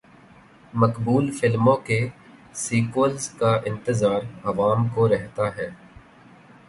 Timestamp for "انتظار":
3.65-4.21